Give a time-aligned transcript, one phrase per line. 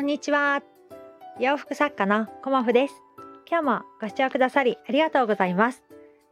[0.00, 0.62] こんにちは。
[1.38, 2.94] 洋服作家のコモフです。
[3.46, 5.82] 今日もご視聴くださりありがとうございます。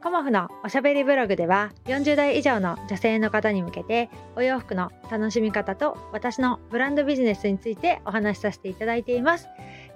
[0.02, 9.48] コモフのおしゃべりブログでは40代以上の女性の方に向けてお洋服の楽しみ方と私のブランドビジネスについてお話しさせていただいています。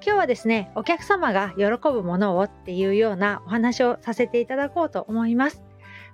[0.05, 5.63] 今日はですね、お客様が喜ぶものをっていうようなお話をさせていただこうと思います。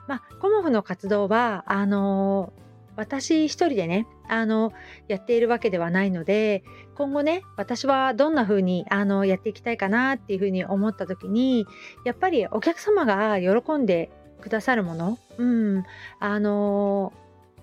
[0.07, 2.68] まあ、コモフの活動は、あのー
[2.99, 4.73] 私一人でねあの
[5.07, 6.65] やっているわけではないので
[6.97, 11.65] 今後ね私はどんな風にあにやっていきたいかなっていう風に思った時に
[12.05, 15.85] やっぱりお客様が喜んでくださるものうん
[16.19, 17.13] あの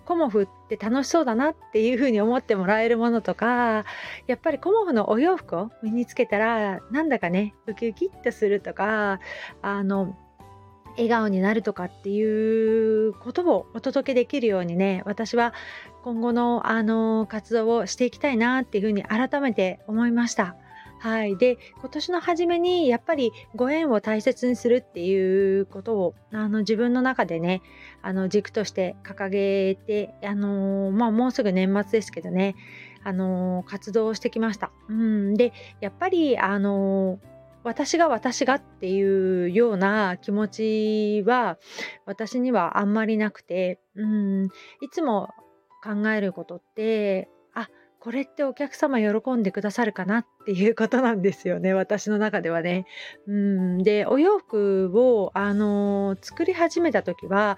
[0.06, 3.84] コモフって楽しそうだなっていう風に思ってもらえるものとか
[4.28, 9.20] やっぱりコモフのお洋服を身につけたらなんだかねウキウキっとするとか
[9.62, 10.16] あの
[10.98, 15.54] 笑顔になるとかっていうことをお届けできるようにね私は
[16.04, 20.56] 今後のあの活動をしていきたいなっていうふうに改めて思いました。
[21.00, 27.62] はい、で今年の初めにやっぱりご縁を大切にするっていうことをあの自分の中でね
[28.02, 32.56] あの軸として掲げて、あのまあ、もうすぐ年末ですけどね、
[33.04, 34.72] あの活動してきました。
[34.90, 37.20] うん、でやっぱり、あの
[37.66, 41.58] 私が私がっていうような気持ちは
[42.06, 44.50] 私にはあんまりなくて、うん、い
[44.92, 45.30] つも
[45.84, 47.68] 考えることってあ
[48.00, 52.86] これってお客様喜んでくださるかなっていうことなんですよね私の中ではね。
[53.28, 57.58] うん、でお洋服を、あの作り始めた時は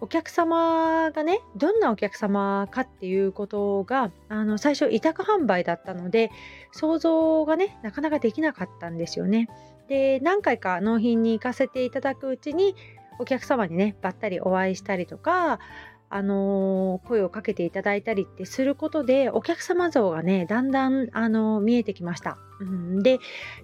[0.00, 6.30] お客様がねどんなお客様かっていうことがあの最初委託販売だったので
[6.72, 9.48] 想像がねなかなかできなかったんですよね。
[9.88, 12.74] で何回か納品に行かせていただくうちに
[13.18, 15.60] お客様にねばったりお会いしたりとか
[16.08, 22.38] あのー、声をかけていただいたりってすることでお客様像がねだんだん、あのー、見えてきました。
[22.60, 23.18] うん、で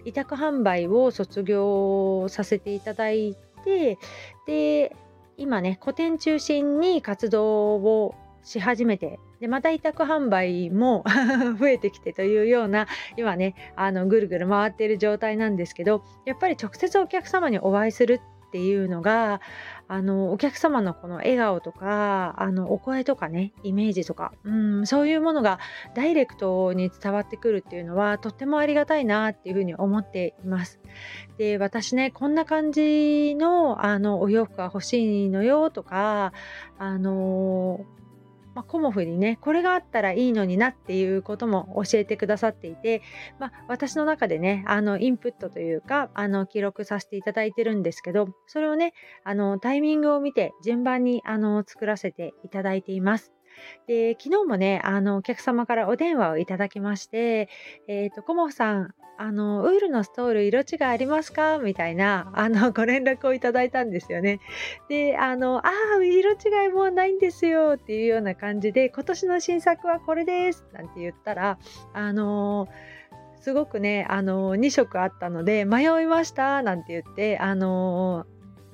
[0.05, 3.99] 委託販売を卒業させていただいて
[4.47, 4.95] で
[5.37, 11.05] 今ね個展中心に活動をし始めてでまた委託販売も
[11.59, 18.21] 増えてきてというような今ねあのぐるぐる回っている状態なんですけどやっぱり直接お客様にお会いする
[18.53, 19.41] っていうのが
[19.89, 25.59] あのお客様のこの笑顔とかあのお声とかねイメージとかうんそういうものが
[25.95, 30.81] ダイレクトに伝わってくるっていうのはとってもありがたいなっていうふうに思っています。
[31.39, 36.35] で私ねこんな感じのあのお洋服が欲しいのよとか
[36.79, 37.87] あの
[38.55, 43.03] まあ、コモフにねこれがあったらいいのになっていうことも教えてくださっていて、
[43.39, 48.93] まあ、私の中でねあのインプットというかあの記録させていただいてるんですけどそれをね
[49.25, 53.33] あのタイミングを見て順番にあの作らせていただいています。
[53.87, 57.49] で昨日もねあのお客様からお電話をいただきまして
[57.89, 64.41] 「えーと、コモフさんあのウールのストール色違いありますか?」みたいなあのご連絡をいただいたんですよね。
[64.89, 71.59] であの「ああ色違いもうないんですよ」っていうような感じで「今年の新作はこれです」なんて言ったら
[71.93, 72.69] あの
[73.43, 78.25] すごくねあの2色あったので迷いましたなんて言ってあの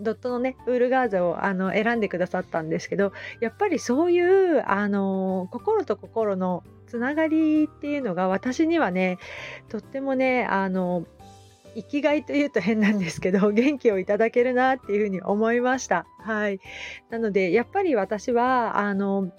[0.00, 9.18] ドットのねウールガーゼをあの選んでくださったんですけどやっぱりそういうあの心と心のつながりっていうのが私にはね
[9.68, 11.04] とってもねあの
[11.74, 16.06] 生きがいというと変なんですけど 元気をいただけるなっていうふうに思いました。
[16.20, 16.60] はい、
[17.10, 19.30] なのでやっぱり私はあの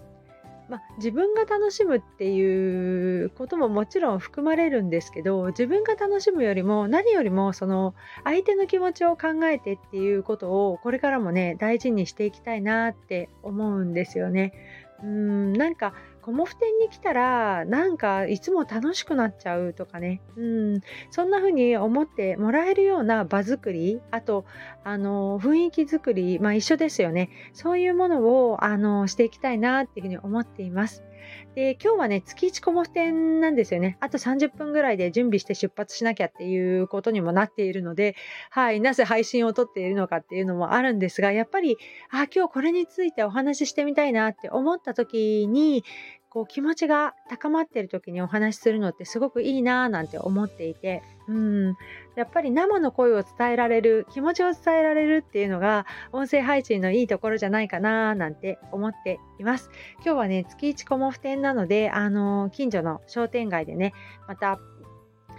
[0.69, 14.53] まあ、自分が楽しむっていうことももちろん含まれるんですけど自分が楽しむよりも何よりもその相手の気持ちを考えてっていうことをこれからもね大事にしていきたいなって思うんですよね。
[15.03, 20.81] うんなんかコモフ展に来たらなんかいつも楽しくなっちゃうとかね、うん、
[21.11, 24.45] そんな風に思ってもらえるような場作りあと
[24.83, 27.29] あの雰囲気作り、まあ、一緒ですよね。
[27.53, 31.03] そういうものをあのしていきたいなっていうふうに思っています。
[31.55, 33.97] で今日はね月1コモフ展なんですよね。
[33.99, 38.15] あと30分ぐらいで準備して出発しなきゃっていうことにもなっているので
[38.49, 41.77] はいなぜ配信を撮っているのかっていうのもあるんですがやっぱり
[42.11, 45.83] あ今日これについてお話ししてみたいなって思った時に
[46.29, 51.67] こう気持ちが高まってる時にお話しするのってすごくいいなぁなんて思っていて、うん、
[52.15, 59.71] やっぱり生の声を伝えられる気持ちを伝えられるっていうのが音声配信のいいところじゃないかななんて思っています。
[60.05, 63.93] 今日はね月1コモフ店なのであの近所の商店街でね
[64.27, 64.59] また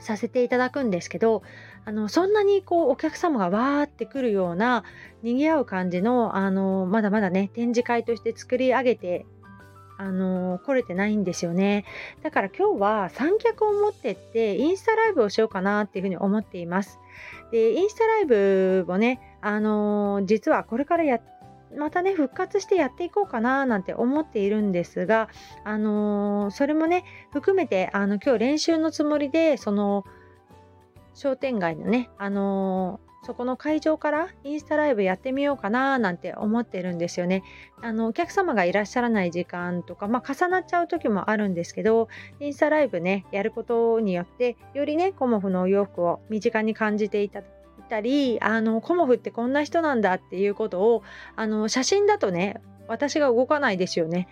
[0.01, 1.43] させていただくんですけど
[1.85, 4.83] あのそんなにこうお客様がわーってくるような
[5.23, 9.27] 賑わう感じのあのまだまだね展示会として作り上げて
[10.01, 11.85] あのー、来れてないんですよね。
[12.23, 16.99] だから今日は三脚を持ってってインスタライブをしようかなっていうふうに思っています。
[17.53, 21.21] で、インスタライブをね、あのー、実はこれからや
[21.77, 25.29] またね復活してやっていこうかななんて思っているんですが、
[25.65, 30.05] あのー、それもね含めてあの今日練習のつもりでその
[31.15, 37.43] 商店街のね、あの、そこの会場からインスタライブやってみようかななんて思ってるんですよね。
[37.83, 42.09] あのお客様がいらっしゃらない時間とか、まあ、重なっちゃう時もあるんですけど
[42.41, 47.43] インスタライブねやることによってよりねコモフのお洋服を身近に感じていた
[47.91, 51.03] たりあのコモフってこんな人なんだっていうことを
[51.37, 54.27] あの写真だとね私が動かないですよね。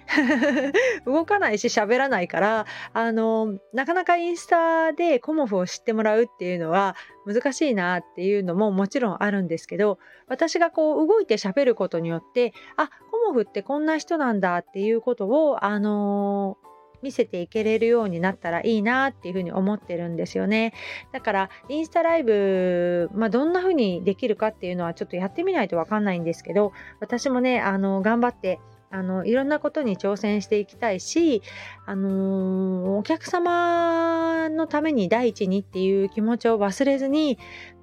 [1.06, 16.58] 動かないし喋らないからあのなかなかインスタでコモフを知ってもらうっていうのは難しいなっていうのももちろんあるんですけど私がこう動いて喋ることによってあコモフってこんな人なんだっていうことをあの
[17.02, 20.72] 見せていけれるようになったらいいなっていうふうに思ってるんですよね。
[21.12, 31.42] だからインスタライブ、まあ、どんなふうにできるかっていうのはちょっとやってみないとわかんないんですけど私もねあの頑張ってあのいろんなことに挑戦していきたいし、
[31.86, 37.38] あのー、お客様のために第一にっていう気持ちを忘れずに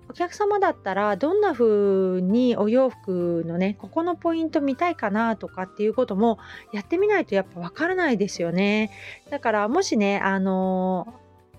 [0.10, 6.38] お客様だったらどんな風にお洋服のねここのポイント見たいかなとかっていうことも
[6.74, 8.92] やってみないとやっぱわからないですよね。
[9.30, 11.08] だからもしねあの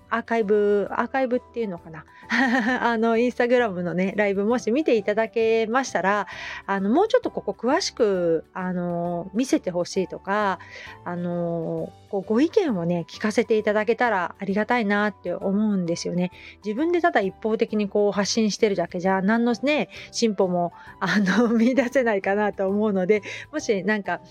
[0.09, 2.05] アーカイブアーカイブっていうのかな？
[2.81, 6.27] あのインスタグラムのねライブもし見ていただけましたら
[6.65, 10.59] あのもうちょっとここ詳しくあの見せてほしいとか
[11.05, 16.31] あのこうご意見をね聞かせていただけたらありがたいなって思うんですよね。
[16.65, 23.21] 自分でただ一方的にこう発信してるだけじゃ何のね進歩もあの 見出せないかなと思うので
[23.51, 24.21] もしなんか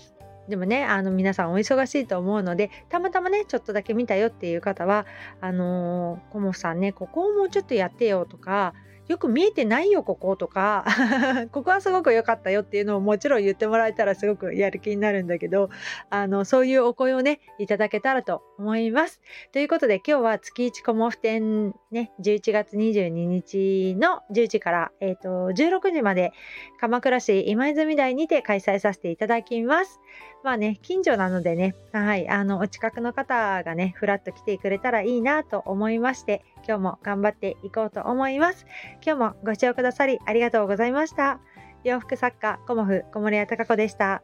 [0.47, 5.05] でもねあの皆さんお忙しいと思うのでたまたまねちょっとだけ見たよっていう方は
[5.41, 8.73] あのー、コモフさんねここをもうちょっとやってよとか
[9.07, 10.85] よく見えてないよこことか
[11.51, 15.69] ここはすごく良かったよっていうのをもちろん言ってもらえたらすごくやる気になるんだけど
[16.09, 19.21] あのそういうお声をねいただけたらと思います。
[19.51, 26.33] ということで今日は月1コモフ展ね11月22日の10時から、えーと、16時まで
[26.79, 29.99] 鎌倉市今泉台にて開催させていただきます。
[30.43, 38.65] まあね、近所なのでね、はい、あの、お近くの方がね、ふらっと来てくれたらいいなと思いまして、今日も頑張っていこうと思います。
[39.05, 41.39] 今日もご視聴くださりありがとうございました。
[41.83, 44.21] 洋服作家、コモフ、小森屋隆子でした。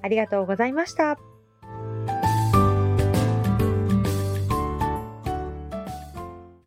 [0.00, 1.18] ありがとうございました。